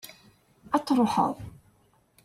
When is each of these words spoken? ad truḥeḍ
ad 0.75 0.83
truḥeḍ 0.87 1.33